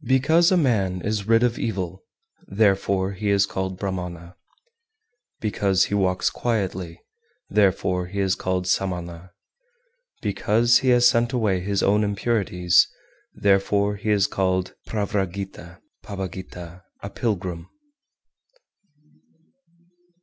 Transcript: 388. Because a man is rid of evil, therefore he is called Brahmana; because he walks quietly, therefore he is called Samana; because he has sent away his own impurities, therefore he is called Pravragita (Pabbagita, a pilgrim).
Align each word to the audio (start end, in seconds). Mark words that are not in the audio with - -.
388. 0.00 0.22
Because 0.22 0.50
a 0.50 0.56
man 0.56 1.02
is 1.02 1.28
rid 1.28 1.42
of 1.42 1.58
evil, 1.58 2.02
therefore 2.46 3.12
he 3.12 3.28
is 3.28 3.44
called 3.44 3.76
Brahmana; 3.78 4.34
because 5.40 5.84
he 5.84 5.94
walks 5.94 6.30
quietly, 6.30 7.02
therefore 7.50 8.06
he 8.06 8.18
is 8.18 8.34
called 8.34 8.66
Samana; 8.66 9.32
because 10.22 10.78
he 10.78 10.88
has 10.88 11.06
sent 11.06 11.34
away 11.34 11.60
his 11.60 11.82
own 11.82 12.02
impurities, 12.02 12.88
therefore 13.34 13.96
he 13.96 14.08
is 14.08 14.26
called 14.26 14.72
Pravragita 14.88 15.80
(Pabbagita, 16.02 16.84
a 17.02 17.10
pilgrim). 17.10 17.68